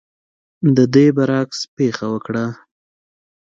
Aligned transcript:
د 0.75 0.77
دې 0.93 1.05
برعکس 1.15 1.59
پېښه 1.75 2.05
وکړه. 2.13 2.45